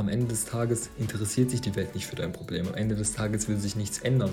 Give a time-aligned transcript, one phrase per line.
[0.00, 2.66] am Ende des Tages interessiert sich die Welt nicht für dein Problem.
[2.66, 4.30] Am Ende des Tages will sich nichts ändern.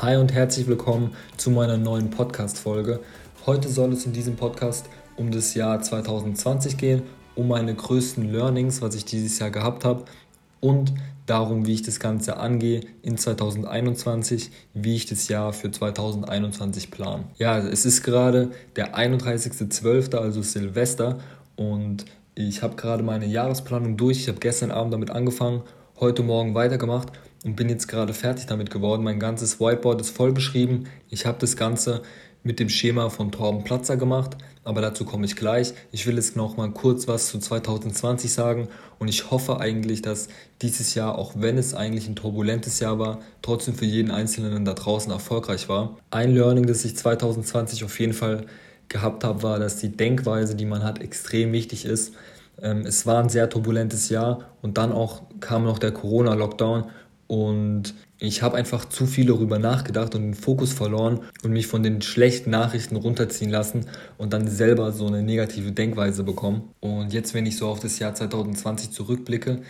[0.00, 3.00] Hi und herzlich willkommen zu meiner neuen Podcast-Folge.
[3.46, 7.02] Heute soll es in diesem Podcast um das Jahr 2020 gehen,
[7.34, 10.04] um meine größten Learnings, was ich dieses Jahr gehabt habe
[10.60, 10.94] und
[11.26, 17.24] darum, wie ich das Ganze angehe in 2021, wie ich das Jahr für 2021 plane.
[17.38, 21.18] Ja, es ist gerade der 31.12., also Silvester
[21.56, 24.18] und ich habe gerade meine Jahresplanung durch.
[24.18, 25.62] Ich habe gestern Abend damit angefangen,
[25.98, 27.12] heute Morgen weitergemacht
[27.44, 29.02] und bin jetzt gerade fertig damit geworden.
[29.02, 30.84] Mein ganzes Whiteboard ist voll beschrieben.
[31.08, 32.02] Ich habe das Ganze
[32.42, 35.74] mit dem Schema von Torben Platzer gemacht, aber dazu komme ich gleich.
[35.92, 38.68] Ich will jetzt noch mal kurz was zu 2020 sagen
[38.98, 40.28] und ich hoffe eigentlich, dass
[40.62, 44.72] dieses Jahr, auch wenn es eigentlich ein turbulentes Jahr war, trotzdem für jeden Einzelnen da
[44.72, 45.98] draußen erfolgreich war.
[46.10, 48.46] Ein Learning, das ich 2020 auf jeden Fall
[48.90, 52.12] gehabt habe, war, dass die Denkweise, die man hat, extrem wichtig ist.
[52.60, 56.84] Ähm, es war ein sehr turbulentes Jahr und dann auch kam noch der Corona-Lockdown
[57.26, 61.82] und ich habe einfach zu viel darüber nachgedacht und den Fokus verloren und mich von
[61.82, 63.86] den schlechten Nachrichten runterziehen lassen
[64.18, 66.74] und dann selber so eine negative Denkweise bekommen.
[66.80, 69.62] Und jetzt, wenn ich so auf das Jahr 2020 zurückblicke,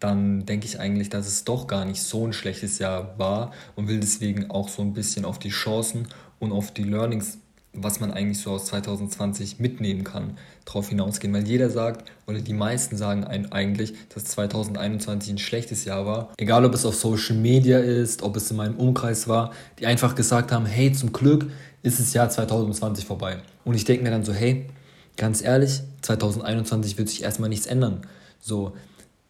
[0.00, 3.88] dann denke ich eigentlich, dass es doch gar nicht so ein schlechtes Jahr war und
[3.88, 6.06] will deswegen auch so ein bisschen auf die Chancen
[6.38, 7.38] und auf die Learnings
[7.82, 11.32] was man eigentlich so aus 2020 mitnehmen kann, darauf hinausgehen.
[11.32, 16.32] Weil jeder sagt, oder die meisten sagen eigentlich, dass 2021 ein schlechtes Jahr war.
[16.36, 20.14] Egal, ob es auf Social Media ist, ob es in meinem Umkreis war, die einfach
[20.14, 21.50] gesagt haben, hey, zum Glück
[21.82, 23.38] ist das Jahr 2020 vorbei.
[23.64, 24.66] Und ich denke mir dann so, hey,
[25.16, 28.02] ganz ehrlich, 2021 wird sich erstmal nichts ändern.
[28.40, 28.72] So,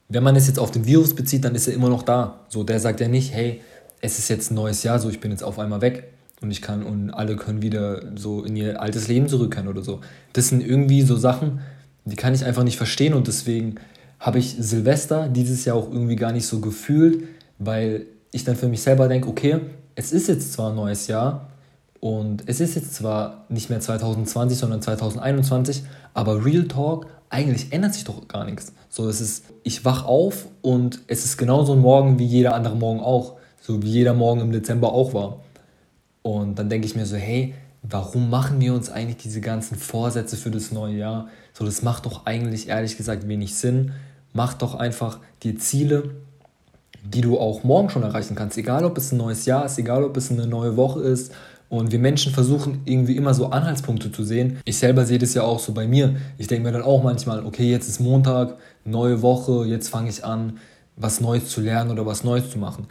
[0.09, 2.41] wenn man es jetzt auf den Virus bezieht, dann ist er immer noch da.
[2.49, 3.61] So, der sagt ja nicht, hey,
[4.01, 6.62] es ist jetzt ein neues Jahr, so ich bin jetzt auf einmal weg und ich
[6.62, 10.00] kann und alle können wieder so in ihr altes Leben zurückkehren oder so.
[10.33, 11.61] Das sind irgendwie so Sachen,
[12.05, 13.77] die kann ich einfach nicht verstehen und deswegen
[14.20, 17.25] habe ich Silvester dieses Jahr auch irgendwie gar nicht so gefühlt,
[17.59, 19.61] weil ich dann für mich selber denke, okay,
[19.94, 21.48] es ist jetzt zwar ein neues Jahr
[22.00, 25.82] und es ist jetzt zwar nicht mehr 2020, sondern 2021,
[26.15, 28.72] aber Real Talk, eigentlich ändert sich doch gar nichts.
[28.88, 32.77] So, es ist, ich wach auf und es ist genauso ein Morgen wie jeder andere
[32.77, 35.41] Morgen auch, so wie jeder Morgen im Dezember auch war.
[36.28, 40.37] Und dann denke ich mir so, hey, warum machen wir uns eigentlich diese ganzen Vorsätze
[40.37, 41.28] für das neue Jahr?
[41.55, 43.93] So, das macht doch eigentlich ehrlich gesagt wenig Sinn.
[44.34, 46.11] Mach doch einfach die Ziele,
[47.03, 48.59] die du auch morgen schon erreichen kannst.
[48.59, 51.33] Egal, ob es ein neues Jahr ist, egal, ob es eine neue Woche ist.
[51.71, 54.59] Und wir Menschen versuchen irgendwie immer so Anhaltspunkte zu sehen.
[54.66, 56.16] Ich selber sehe das ja auch so bei mir.
[56.37, 60.27] Ich denke mir dann auch manchmal, okay, jetzt ist Montag, neue Woche, jetzt fange ich
[60.27, 60.59] an,
[60.95, 62.87] was Neues zu lernen oder was Neues zu machen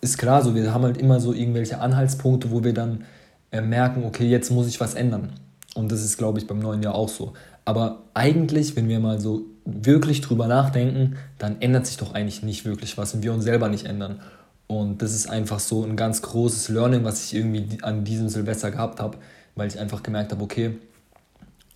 [0.00, 3.04] ist klar so, wir haben halt immer so irgendwelche Anhaltspunkte, wo wir dann
[3.50, 5.32] äh, merken, okay, jetzt muss ich was ändern.
[5.74, 7.32] Und das ist, glaube ich, beim neuen Jahr auch so.
[7.64, 12.64] Aber eigentlich, wenn wir mal so wirklich drüber nachdenken, dann ändert sich doch eigentlich nicht
[12.64, 14.20] wirklich was und wir uns selber nicht ändern.
[14.66, 18.70] Und das ist einfach so ein ganz großes Learning, was ich irgendwie an diesem Silvester
[18.70, 19.18] gehabt habe,
[19.54, 20.78] weil ich einfach gemerkt habe, okay,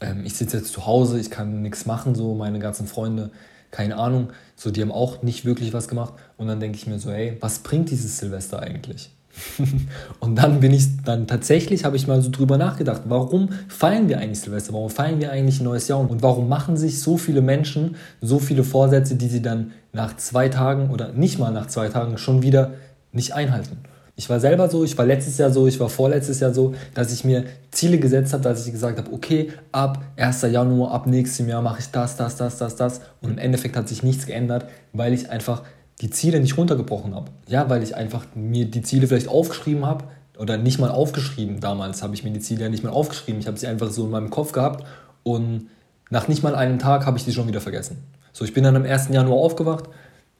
[0.00, 3.30] ähm, ich sitze jetzt zu Hause, ich kann nichts machen, so meine ganzen Freunde
[3.72, 6.14] keine Ahnung, so die haben auch nicht wirklich was gemacht.
[6.36, 9.10] Und dann denke ich mir so, hey, was bringt dieses Silvester eigentlich?
[10.20, 14.18] und dann bin ich, dann tatsächlich habe ich mal so drüber nachgedacht, warum feiern wir
[14.18, 14.74] eigentlich Silvester?
[14.74, 15.98] Warum feiern wir eigentlich ein neues Jahr?
[15.98, 20.50] Und warum machen sich so viele Menschen so viele Vorsätze, die sie dann nach zwei
[20.50, 22.74] Tagen oder nicht mal nach zwei Tagen schon wieder
[23.10, 23.78] nicht einhalten?
[24.14, 27.12] Ich war selber so, ich war letztes Jahr so, ich war vorletztes Jahr so, dass
[27.12, 30.42] ich mir Ziele gesetzt habe, dass ich gesagt habe, okay, ab 1.
[30.42, 33.00] Januar, ab nächstem Jahr mache ich das, das, das, das, das.
[33.22, 35.62] Und im Endeffekt hat sich nichts geändert, weil ich einfach
[36.02, 37.30] die Ziele nicht runtergebrochen habe.
[37.48, 40.04] Ja, weil ich einfach mir die Ziele vielleicht aufgeschrieben habe
[40.38, 41.60] oder nicht mal aufgeschrieben.
[41.60, 43.40] Damals habe ich mir die Ziele ja nicht mal aufgeschrieben.
[43.40, 44.84] Ich habe sie einfach so in meinem Kopf gehabt
[45.22, 45.68] und
[46.10, 47.96] nach nicht mal einem Tag habe ich die schon wieder vergessen.
[48.34, 49.08] So, ich bin dann am 1.
[49.08, 49.84] Januar aufgewacht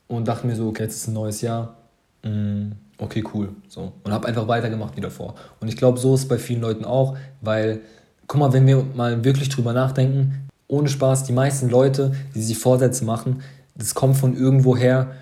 [0.09, 1.77] und dachte mir so, okay, jetzt ist ein neues Jahr.
[2.22, 2.72] Mm
[3.03, 3.51] okay, cool.
[3.69, 3.93] So.
[4.05, 5.35] Und habe einfach weitergemacht wie davor.
[5.61, 7.81] Und ich glaube, so ist es bei vielen Leuten auch, weil,
[8.27, 12.59] guck mal, wenn wir mal wirklich drüber nachdenken, ohne Spaß, die meisten Leute, die sich
[12.59, 13.43] Vorsätze machen,
[13.75, 15.13] das kommt von irgendwo her,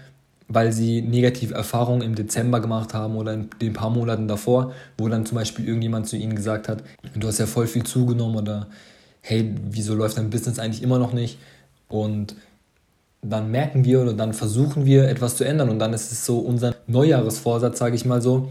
[0.48, 5.08] weil sie negative Erfahrungen im Dezember gemacht haben oder in den paar Monaten davor, wo
[5.08, 6.82] dann zum Beispiel irgendjemand zu ihnen gesagt hat,
[7.14, 8.66] du hast ja voll viel zugenommen oder
[9.20, 11.38] hey, wieso läuft dein Business eigentlich immer noch nicht?
[11.88, 12.34] Und
[13.22, 16.38] dann merken wir oder dann versuchen wir etwas zu ändern und dann ist es so
[16.38, 18.50] unser Neujahresvorsatz, sage ich mal so,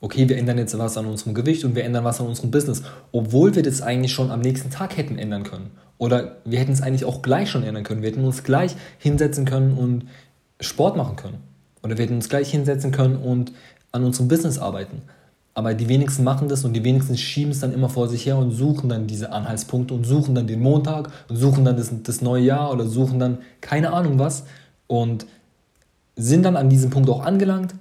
[0.00, 2.82] okay, wir ändern jetzt was an unserem Gewicht und wir ändern was an unserem Business,
[3.12, 5.70] obwohl wir das eigentlich schon am nächsten Tag hätten ändern können.
[5.98, 8.02] Oder wir hätten es eigentlich auch gleich schon ändern können.
[8.02, 10.06] Wir hätten uns gleich hinsetzen können und
[10.60, 11.38] Sport machen können.
[11.82, 13.52] Oder wir hätten uns gleich hinsetzen können und
[13.92, 15.02] an unserem Business arbeiten.
[15.56, 18.36] Aber die wenigsten machen das und die wenigsten schieben es dann immer vor sich her
[18.36, 22.20] und suchen dann diese Anhaltspunkte und suchen dann den Montag und suchen dann das, das
[22.20, 24.44] neue Jahr oder suchen dann keine Ahnung was
[24.86, 25.24] und
[26.14, 27.74] sind dann an diesem Punkt auch angelangt.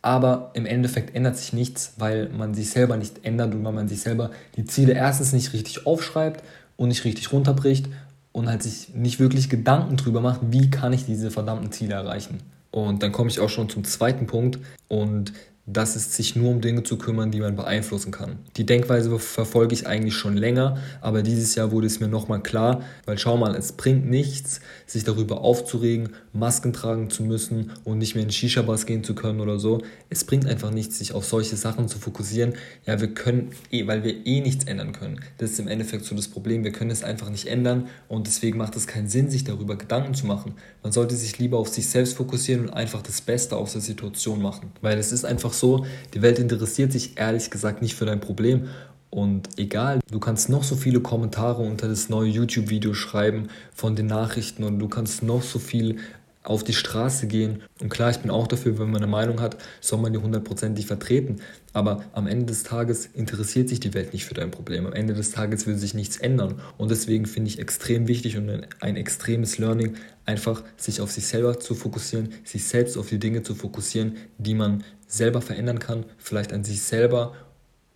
[0.00, 3.88] Aber im Endeffekt ändert sich nichts, weil man sich selber nicht ändert und weil man
[3.88, 6.44] sich selber die Ziele erstens nicht richtig aufschreibt
[6.76, 7.88] und nicht richtig runterbricht
[8.30, 12.38] und halt sich nicht wirklich Gedanken drüber macht, wie kann ich diese verdammten Ziele erreichen.
[12.70, 15.32] Und dann komme ich auch schon zum zweiten Punkt und
[15.64, 18.40] das ist, sich nur um Dinge zu kümmern, die man beeinflussen kann.
[18.56, 22.82] Die Denkweise verfolge ich eigentlich schon länger, aber dieses Jahr wurde es mir nochmal klar,
[23.06, 28.16] weil schau mal, es bringt nichts, sich darüber aufzuregen, Masken tragen zu müssen und nicht
[28.16, 29.82] mehr in Shisha-Bars gehen zu können oder so.
[30.10, 32.54] Es bringt einfach nichts, sich auf solche Sachen zu fokussieren.
[32.84, 35.20] Ja, wir können eh, weil wir eh nichts ändern können.
[35.38, 36.64] Das ist im Endeffekt so das Problem.
[36.64, 40.14] Wir können es einfach nicht ändern und deswegen macht es keinen Sinn, sich darüber Gedanken
[40.14, 40.54] zu machen.
[40.82, 44.42] Man sollte sich lieber auf sich selbst fokussieren und einfach das Beste aus der Situation
[44.42, 44.72] machen.
[44.80, 48.68] Weil es ist einfach so, die Welt interessiert sich ehrlich gesagt nicht für dein Problem.
[49.10, 54.06] Und egal, du kannst noch so viele Kommentare unter das neue YouTube-Video schreiben von den
[54.06, 55.98] Nachrichten und du kannst noch so viel
[56.42, 57.62] auf die Straße gehen.
[57.80, 60.86] Und klar, ich bin auch dafür, wenn man eine Meinung hat, soll man die hundertprozentig
[60.86, 61.36] vertreten.
[61.72, 64.86] Aber am Ende des Tages interessiert sich die Welt nicht für dein Problem.
[64.86, 66.60] Am Ende des Tages will sich nichts ändern.
[66.78, 69.94] Und deswegen finde ich extrem wichtig und ein, ein extremes Learning,
[70.26, 74.54] einfach sich auf sich selber zu fokussieren, sich selbst auf die Dinge zu fokussieren, die
[74.54, 74.82] man
[75.12, 77.34] selber verändern kann, vielleicht an sich selber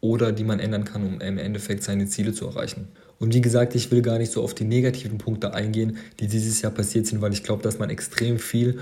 [0.01, 2.89] oder die man ändern kann, um im Endeffekt seine Ziele zu erreichen.
[3.19, 6.61] Und wie gesagt, ich will gar nicht so auf die negativen Punkte eingehen, die dieses
[6.61, 8.81] Jahr passiert sind, weil ich glaube, dass man extrem viel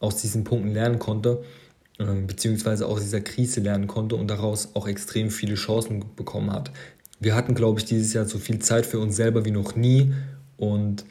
[0.00, 1.44] aus diesen Punkten lernen konnte,
[1.98, 6.70] äh, beziehungsweise aus dieser Krise lernen konnte und daraus auch extrem viele Chancen bekommen hat.
[7.20, 10.14] Wir hatten, glaube ich, dieses Jahr so viel Zeit für uns selber wie noch nie
[10.56, 11.04] und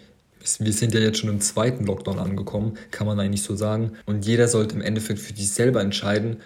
[0.60, 3.94] wir sind ja jetzt schon im zweiten Lockdown angekommen, kann man eigentlich so sagen.
[4.06, 6.38] Und jeder sollte im Endeffekt für sich selber entscheiden,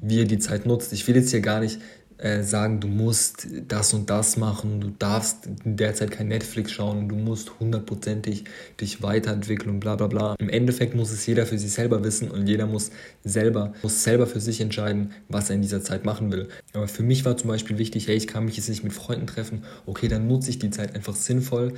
[0.00, 0.92] wie er die Zeit nutzt.
[0.92, 1.78] Ich will jetzt hier gar nicht
[2.20, 6.72] äh, sagen, du musst das und das machen, du darfst in der Zeit kein Netflix
[6.72, 8.44] schauen du musst hundertprozentig
[8.78, 10.34] dich weiterentwickeln und bla bla bla.
[10.38, 12.90] Im Endeffekt muss es jeder für sich selber wissen und jeder muss
[13.24, 16.48] selber, muss selber für sich entscheiden, was er in dieser Zeit machen will.
[16.74, 19.26] Aber für mich war zum Beispiel wichtig, hey, ich kann mich jetzt nicht mit Freunden
[19.26, 21.72] treffen, okay, dann nutze ich die Zeit einfach sinnvoll,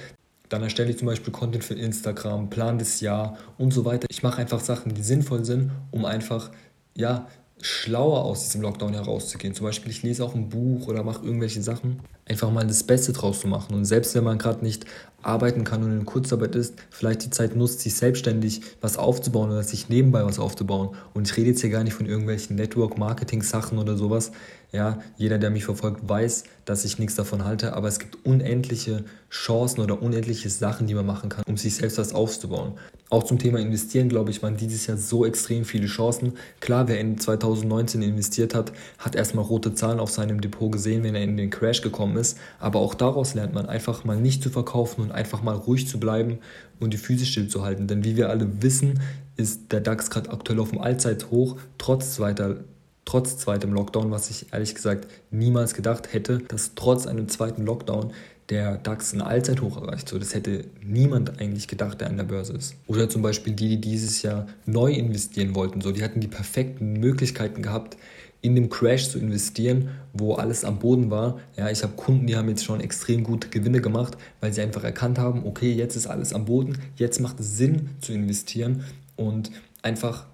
[0.48, 4.08] dann erstelle ich zum Beispiel Content für Instagram, plan das Jahr und so weiter.
[4.10, 6.50] Ich mache einfach Sachen, die sinnvoll sind, um einfach
[6.94, 7.28] ja,
[7.60, 9.54] schlauer aus diesem Lockdown herauszugehen.
[9.54, 12.00] Zum Beispiel, ich lese auch ein Buch oder mache irgendwelche Sachen.
[12.32, 13.74] Einfach mal das Beste draus zu machen.
[13.74, 14.86] Und selbst wenn man gerade nicht
[15.20, 19.62] arbeiten kann und in Kurzarbeit ist, vielleicht die Zeit nutzt, sich selbstständig was aufzubauen oder
[19.62, 20.96] sich nebenbei was aufzubauen.
[21.12, 24.32] Und ich rede jetzt hier gar nicht von irgendwelchen Network-Marketing-Sachen oder sowas.
[24.72, 29.04] Ja, jeder, der mich verfolgt, weiß, dass ich nichts davon halte, aber es gibt unendliche
[29.30, 32.72] Chancen oder unendliche Sachen, die man machen kann, um sich selbst was aufzubauen.
[33.10, 36.32] Auch zum Thema Investieren, glaube ich, waren dieses Jahr so extrem viele Chancen.
[36.60, 41.14] Klar, wer in 2019 investiert hat, hat erstmal rote Zahlen auf seinem Depot gesehen, wenn
[41.14, 42.21] er in den Crash gekommen ist.
[42.58, 45.98] Aber auch daraus lernt man einfach mal nicht zu verkaufen und einfach mal ruhig zu
[46.00, 46.38] bleiben
[46.80, 47.86] und die Füße stillzuhalten.
[47.86, 49.00] Denn wie wir alle wissen,
[49.36, 52.56] ist der DAX gerade aktuell auf dem Allzeithoch, trotz zweiter
[53.04, 58.12] trotz zweitem Lockdown, was ich ehrlich gesagt niemals gedacht hätte, dass trotz einem zweiten Lockdown
[58.48, 60.08] der DAX ein Allzeithoch erreicht.
[60.08, 62.74] So, das hätte niemand eigentlich gedacht, der an der Börse ist.
[62.86, 65.80] Oder zum Beispiel die, die dieses Jahr neu investieren wollten.
[65.80, 67.96] So, die hatten die perfekten Möglichkeiten gehabt,
[68.42, 71.38] in dem Crash zu investieren, wo alles am Boden war.
[71.56, 74.84] Ja, ich habe Kunden, die haben jetzt schon extrem gute Gewinne gemacht, weil sie einfach
[74.84, 78.84] erkannt haben, okay, jetzt ist alles am Boden, jetzt macht es Sinn zu investieren
[79.16, 79.50] und
[79.82, 80.26] einfach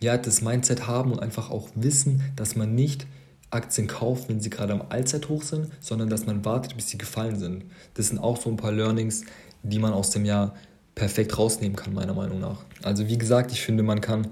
[0.00, 3.06] ja, das Mindset haben und einfach auch wissen, dass man nicht
[3.50, 7.36] Aktien kauft, wenn sie gerade am Allzeithoch sind, sondern dass man wartet, bis sie gefallen
[7.36, 7.64] sind.
[7.94, 9.24] Das sind auch so ein paar Learnings,
[9.62, 10.54] die man aus dem Jahr
[10.94, 12.64] perfekt rausnehmen kann, meiner Meinung nach.
[12.82, 14.28] Also wie gesagt, ich finde, man kann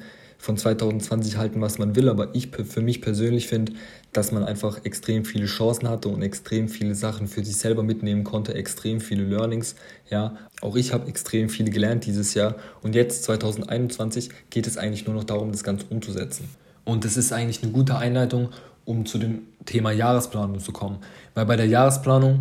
[0.47, 3.73] von 2020 halten, was man will, aber ich für mich persönlich finde,
[4.12, 8.23] dass man einfach extrem viele Chancen hatte und extrem viele Sachen für sich selber mitnehmen
[8.23, 9.75] konnte, extrem viele Learnings.
[10.09, 15.05] Ja, auch ich habe extrem viele gelernt dieses Jahr und jetzt 2021 geht es eigentlich
[15.05, 16.49] nur noch darum, das Ganze umzusetzen.
[16.85, 18.50] Und das ist eigentlich eine gute Einleitung,
[18.85, 20.99] um zu dem Thema Jahresplanung zu kommen.
[21.35, 22.38] Weil bei der Jahresplanung,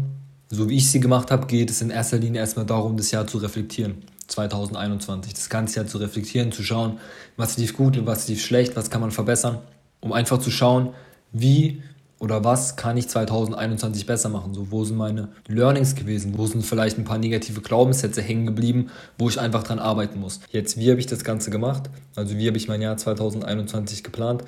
[0.51, 3.25] so wie ich sie gemacht habe, geht es in erster Linie erstmal darum, das Jahr
[3.25, 4.03] zu reflektieren.
[4.27, 7.00] 2021, das ganze Jahr zu reflektieren, zu schauen,
[7.38, 9.60] was lief gut und was lief schlecht, was kann man verbessern,
[10.00, 10.94] um einfach zu schauen,
[11.32, 11.82] wie
[12.20, 14.53] oder was kann ich 2021 besser machen?
[14.53, 16.38] So, wo sind meine Learnings gewesen?
[16.38, 20.39] Wo sind vielleicht ein paar negative Glaubenssätze hängen geblieben, wo ich einfach dran arbeiten muss?
[20.50, 21.89] Jetzt, wie habe ich das Ganze gemacht?
[22.15, 24.44] Also, wie habe ich mein Jahr 2021 geplant?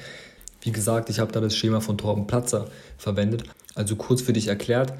[0.62, 2.68] Wie gesagt, ich habe da das Schema von Torben Platzer
[2.98, 3.44] verwendet.
[3.76, 4.94] Also kurz für dich erklärt,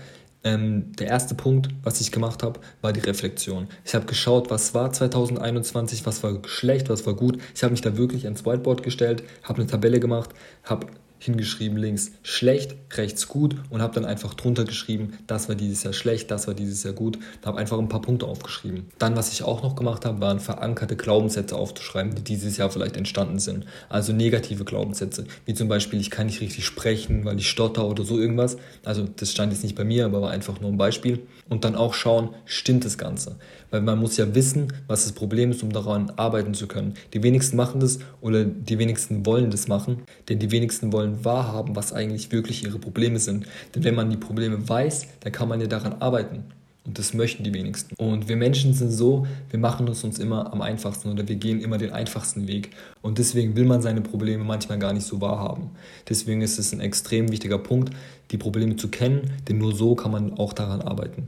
[0.48, 3.68] ähm, der erste Punkt, was ich gemacht habe, war die Reflexion.
[3.84, 7.40] Ich habe geschaut, was war 2021, was war schlecht, was war gut.
[7.54, 10.30] Ich habe mich da wirklich ans Whiteboard gestellt, habe eine Tabelle gemacht,
[10.64, 10.88] habe
[11.20, 15.94] hingeschrieben links schlecht, rechts gut und habe dann einfach drunter geschrieben, das war dieses Jahr
[15.94, 17.18] schlecht, das war dieses Jahr gut.
[17.46, 18.86] Habe einfach ein paar Punkte aufgeschrieben.
[19.00, 22.98] Dann, was ich auch noch gemacht habe, waren verankerte Glaubenssätze aufzuschreiben, die dieses Jahr vielleicht
[22.98, 23.66] entstanden sind.
[23.90, 28.04] Also negative Glaubenssätze, wie zum Beispiel, ich kann nicht richtig sprechen, weil ich stotter oder
[28.04, 28.58] so irgendwas.
[28.84, 31.20] Also das stand jetzt nicht bei mir, aber war einfach nur ein Beispiel.
[31.50, 33.38] Und dann auch schauen, stimmt das Ganze?
[33.70, 36.96] Weil man muss ja wissen, was das Problem ist, um daran arbeiten zu können.
[37.14, 41.76] Die wenigsten machen das oder die wenigsten wollen das machen, denn die wenigsten wollen wahrhaben,
[41.76, 43.46] was eigentlich wirklich ihre Probleme sind.
[43.76, 46.44] Denn wenn man die Probleme weiß, dann kann man ja daran arbeiten.
[46.88, 47.96] Und das möchten die wenigsten.
[47.96, 51.60] Und wir Menschen sind so, wir machen es uns immer am einfachsten oder wir gehen
[51.60, 52.72] immer den einfachsten Weg.
[53.02, 55.72] Und deswegen will man seine Probleme manchmal gar nicht so wahrhaben.
[56.08, 57.94] Deswegen ist es ein extrem wichtiger Punkt,
[58.32, 61.28] die Probleme zu kennen, denn nur so kann man auch daran arbeiten.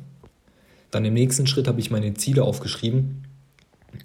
[0.91, 3.25] Dann im nächsten Schritt habe ich meine Ziele aufgeschrieben.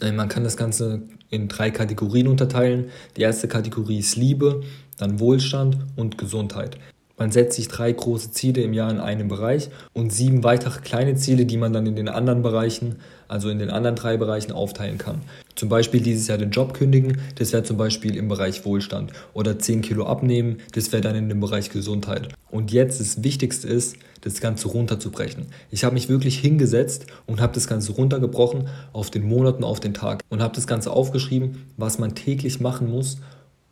[0.00, 1.02] Äh, man kann das Ganze
[1.34, 2.90] in drei Kategorien unterteilen.
[3.16, 4.62] Die erste Kategorie ist Liebe,
[4.98, 6.78] dann Wohlstand und Gesundheit.
[7.16, 11.14] Man setzt sich drei große Ziele im Jahr in einem Bereich und sieben weitere kleine
[11.14, 12.96] Ziele, die man dann in den anderen Bereichen,
[13.28, 15.20] also in den anderen drei Bereichen aufteilen kann.
[15.54, 19.12] Zum Beispiel dieses Jahr den Job kündigen, das wäre zum Beispiel im Bereich Wohlstand.
[19.32, 22.34] Oder 10 Kilo abnehmen, das wäre dann in dem Bereich Gesundheit.
[22.50, 25.46] Und jetzt das Wichtigste ist, das Ganze runterzubrechen.
[25.70, 29.78] Ich habe mich wirklich hingesetzt und habe das Ganze runtergebrochen auf den Monat und auf
[29.78, 33.18] den Tag und habe das Ganze aufgeschrieben, was man täglich machen muss,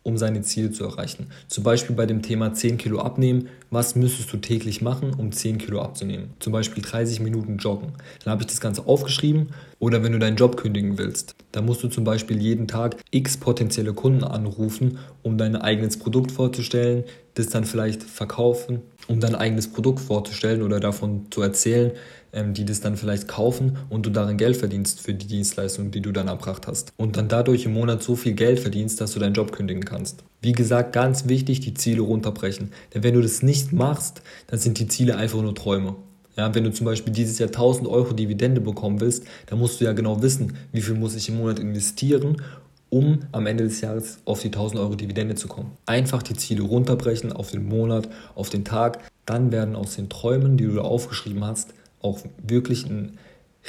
[0.03, 1.27] um seine Ziele zu erreichen.
[1.47, 3.47] Zum Beispiel bei dem Thema 10 Kilo abnehmen.
[3.71, 6.33] Was müsstest du täglich machen, um 10 Kilo abzunehmen?
[6.39, 7.93] Zum Beispiel 30 Minuten joggen.
[8.23, 9.49] Dann habe ich das Ganze aufgeschrieben.
[9.79, 13.37] Oder wenn du deinen Job kündigen willst, dann musst du zum Beispiel jeden Tag x
[13.37, 19.67] potenzielle Kunden anrufen, um dein eigenes Produkt vorzustellen, das dann vielleicht verkaufen, um dein eigenes
[19.67, 21.91] Produkt vorzustellen oder davon zu erzählen,
[22.33, 26.01] ähm, die das dann vielleicht kaufen und du darin Geld verdienst für die Dienstleistung, die
[26.01, 26.91] du dann erbracht hast.
[26.97, 30.23] Und dann dadurch im Monat so viel Geld verdienst, dass du deinen Job kündigen kannst.
[30.41, 32.71] Wie gesagt, ganz wichtig, die Ziele runterbrechen.
[32.93, 35.95] Denn wenn du das nicht machst, dann sind die Ziele einfach nur Träume.
[36.35, 39.85] Ja, wenn du zum Beispiel dieses Jahr 1000 Euro Dividende bekommen willst, dann musst du
[39.85, 42.41] ja genau wissen, wie viel muss ich im Monat investieren,
[42.89, 45.71] um am Ende des Jahres auf die 1000 Euro Dividende zu kommen.
[45.85, 48.99] Einfach die Ziele runterbrechen auf den Monat, auf den Tag.
[49.25, 51.73] Dann werden aus den Träumen, die du aufgeschrieben hast,
[52.03, 53.17] auch wirklich ein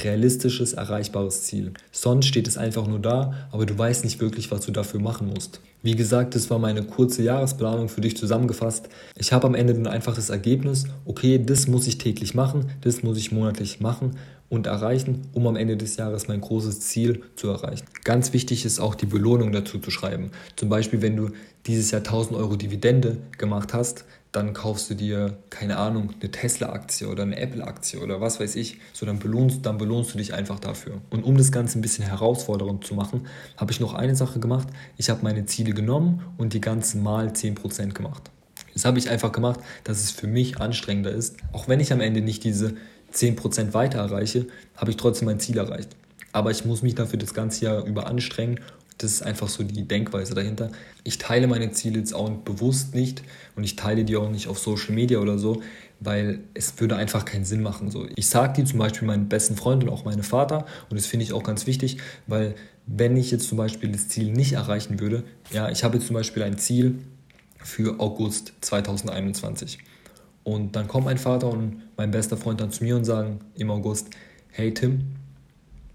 [0.03, 1.73] realistisches, erreichbares Ziel.
[1.93, 5.29] Sonst steht es einfach nur da, aber du weißt nicht wirklich, was du dafür machen
[5.29, 5.61] musst.
[5.83, 8.89] Wie gesagt, das war meine kurze Jahresplanung für dich zusammengefasst.
[9.17, 13.03] Ich habe am Ende dann einfach das Ergebnis, okay, das muss ich täglich machen, das
[13.03, 14.17] muss ich monatlich machen
[14.49, 17.85] und erreichen, um am Ende des Jahres mein großes Ziel zu erreichen.
[18.03, 20.31] Ganz wichtig ist auch die Belohnung dazu zu schreiben.
[20.57, 21.31] Zum Beispiel, wenn du
[21.67, 27.09] dieses Jahr 1000 Euro Dividende gemacht hast, dann kaufst du dir, keine Ahnung, eine Tesla-Aktie
[27.09, 28.79] oder eine Apple-Aktie oder was weiß ich.
[28.93, 31.01] So, dann belohnst, dann belohnst du dich einfach dafür.
[31.11, 34.67] Und um das Ganze ein bisschen herausfordernd zu machen, habe ich noch eine Sache gemacht.
[34.97, 38.33] Ich habe meine Ziele genommen und die ganzen mal 10% gemacht.
[38.73, 41.37] Das habe ich einfach gemacht, dass es für mich anstrengender ist.
[41.53, 42.75] Auch wenn ich am Ende nicht diese
[43.13, 45.91] 10% weiter erreiche, habe ich trotzdem mein Ziel erreicht.
[46.33, 48.59] Aber ich muss mich dafür das ganze Jahr über anstrengen
[49.05, 50.71] das ist einfach so die Denkweise dahinter.
[51.05, 53.23] Ich teile meine Ziele jetzt auch bewusst nicht
[53.55, 55.63] und ich teile die auch nicht auf Social Media oder so,
[56.01, 57.91] weil es würde einfach keinen Sinn machen.
[57.91, 61.07] So, ich sage die zum Beispiel meinen besten Freund und auch meinem Vater und das
[61.07, 62.55] finde ich auch ganz wichtig, weil
[62.87, 66.15] wenn ich jetzt zum Beispiel das Ziel nicht erreichen würde, ja, ich habe jetzt zum
[66.15, 66.99] Beispiel ein Ziel
[67.63, 69.79] für August 2021
[70.43, 73.71] und dann kommt mein Vater und mein bester Freund dann zu mir und sagen im
[73.71, 74.09] August,
[74.51, 75.15] hey Tim,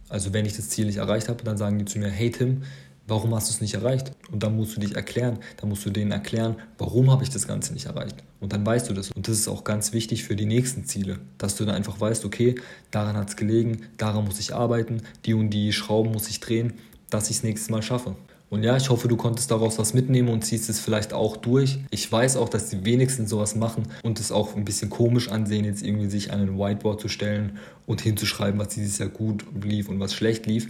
[0.10, 2.64] also wenn ich das Ziel nicht erreicht habe, dann sagen die zu mir, hey Tim,
[3.10, 4.12] warum hast du es nicht erreicht?
[4.32, 7.48] Und dann musst du dich erklären, dann musst du denen erklären, warum habe ich das
[7.48, 8.16] Ganze nicht erreicht?
[8.40, 9.12] Und dann weißt du das.
[9.12, 12.26] Und das ist auch ganz wichtig für die nächsten Ziele, dass du dann einfach weißt,
[12.26, 12.56] okay,
[12.92, 16.74] daran hat es gelegen, daran muss ich arbeiten, die und die Schrauben muss ich drehen,
[17.10, 18.16] dass ich es nächstes Mal schaffe.
[18.50, 21.80] Und ja, ich hoffe, du konntest daraus was mitnehmen und ziehst es vielleicht auch durch.
[21.92, 25.66] Ich weiß auch, dass die wenigsten sowas machen und es auch ein bisschen komisch ansehen,
[25.66, 29.88] jetzt irgendwie sich an ein Whiteboard zu stellen und hinzuschreiben, was dieses Jahr gut lief
[29.88, 30.68] und was schlecht lief.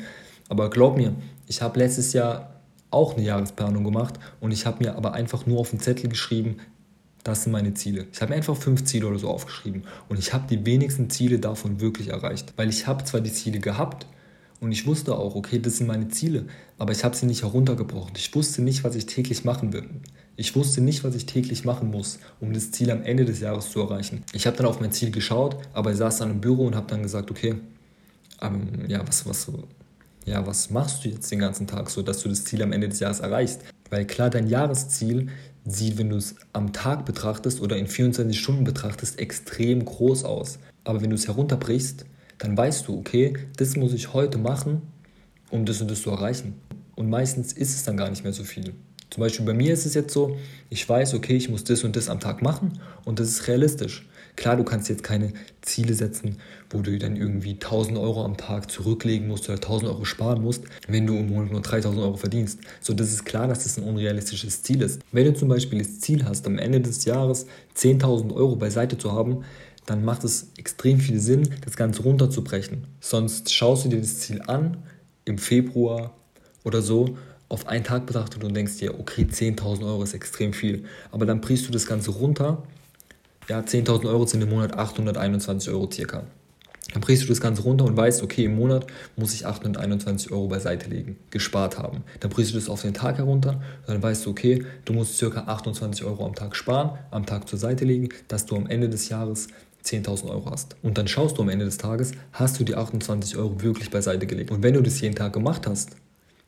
[0.50, 1.14] Aber glaub mir,
[1.48, 2.60] ich habe letztes Jahr
[2.92, 6.58] auch eine Jahresplanung gemacht und ich habe mir aber einfach nur auf den Zettel geschrieben,
[7.24, 8.08] das sind meine Ziele.
[8.12, 11.40] Ich habe mir einfach fünf Ziele oder so aufgeschrieben und ich habe die wenigsten Ziele
[11.40, 12.54] davon wirklich erreicht.
[12.56, 14.08] Weil ich habe zwar die Ziele gehabt
[14.60, 16.46] und ich wusste auch, okay, das sind meine Ziele,
[16.78, 18.14] aber ich habe sie nicht heruntergebrochen.
[18.16, 19.88] Ich wusste nicht, was ich täglich machen will.
[20.36, 23.70] Ich wusste nicht, was ich täglich machen muss, um das Ziel am Ende des Jahres
[23.70, 24.24] zu erreichen.
[24.34, 26.88] Ich habe dann auf mein Ziel geschaut, aber ich saß dann im Büro und habe
[26.88, 27.56] dann gesagt, okay,
[28.42, 29.52] ähm, ja, was, was,
[30.26, 32.90] ja, was machst du jetzt den ganzen Tag so, dass du das Ziel am Ende
[32.90, 33.62] des Jahres erreichst?
[33.90, 35.30] Weil klar, dein Jahresziel
[35.66, 40.60] sieht, wenn du es am Tag betrachtest oder in 24 Stunden betrachtest, extrem groß aus.
[40.84, 42.06] Aber wenn du es herunterbrichst,
[42.38, 44.82] dann weißt du, okay, das muss ich heute machen,
[45.50, 46.56] um das und das zu erreichen.
[46.96, 48.74] Und meistens ist es dann gar nicht mehr so viel.
[49.10, 50.38] Zum Beispiel bei mir ist es jetzt so,
[50.70, 54.08] ich weiß, okay, ich muss das und das am Tag machen und das ist realistisch.
[54.40, 56.38] Klar, du kannst jetzt keine Ziele setzen,
[56.70, 60.64] wo du dann irgendwie 1000 Euro am Tag zurücklegen musst oder 1000 Euro sparen musst,
[60.88, 62.62] wenn du im Monat nur 3000 Euro verdienst.
[62.80, 65.02] So, das ist klar, dass das ein unrealistisches Ziel ist.
[65.12, 69.12] Wenn du zum Beispiel das Ziel hast, am Ende des Jahres 10.000 Euro beiseite zu
[69.12, 69.44] haben,
[69.86, 72.88] dann macht es extrem viel Sinn, das Ganze runterzubrechen.
[73.02, 74.78] Sonst schaust du dir das Ziel an
[75.26, 76.14] im Februar
[76.64, 77.18] oder so
[77.50, 80.86] auf einen Tag betrachtet und denkst dir, okay, 10.000 Euro ist extrem viel.
[81.12, 82.64] Aber dann brichst du das Ganze runter
[83.50, 86.24] ja, 10.000 Euro sind im Monat 821 Euro circa.
[86.94, 90.48] Dann brichst du das Ganze runter und weißt, okay, im Monat muss ich 821 Euro
[90.48, 92.04] beiseite legen, gespart haben.
[92.20, 95.18] Dann brichst du das auf den Tag herunter und dann weißt du, okay, du musst
[95.18, 98.90] circa 28 Euro am Tag sparen, am Tag zur Seite legen, dass du am Ende
[98.90, 99.48] des Jahres
[99.84, 100.76] 10.000 Euro hast.
[100.82, 104.26] Und dann schaust du am Ende des Tages, hast du die 28 Euro wirklich beiseite
[104.26, 104.52] gelegt.
[104.52, 105.92] Und wenn du das jeden Tag gemacht hast,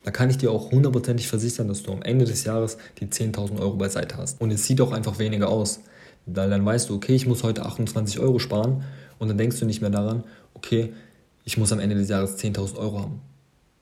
[0.04, 3.60] dann kann ich dir auch hundertprozentig versichern, dass du am Ende des Jahres die 10.000
[3.60, 4.42] Euro beiseite hast.
[4.42, 5.82] Und es sieht auch einfach weniger aus.
[6.26, 8.84] Weil dann weißt du, okay, ich muss heute 28 Euro sparen
[9.20, 10.24] und dann denkst du nicht mehr daran,
[10.54, 10.94] okay,
[11.44, 13.22] ich muss am Ende des Jahres 10.000 Euro haben.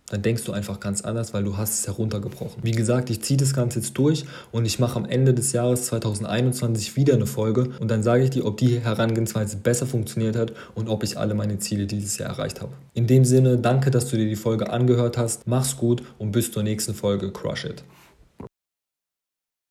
[0.10, 2.63] Dann denkst du einfach ganz anders, weil du hast es heruntergebrochen.
[2.63, 5.86] Wie gesagt, ich ziehe das Ganze jetzt durch und ich mache am Ende des Jahres
[5.86, 10.53] 2021 wieder eine Folge und dann sage ich dir, ob die Herangehensweise besser funktioniert hat
[10.74, 12.72] und ob ich alle meine Ziele dieses Jahr erreicht habe.
[12.96, 15.46] In dem Sinne, danke, dass du dir die Folge angehört hast.
[15.48, 17.31] Mach's gut und bis zur nächsten Folge.
[17.31, 17.84] Crush it.